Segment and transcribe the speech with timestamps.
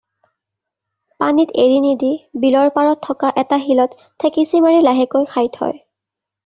[1.23, 2.09] পানীত এৰি নিদি
[2.47, 5.81] বিলৰ পাৰত থকা এটা শিলত থেকেচি মাৰি লাহেকৈ খাই থয়।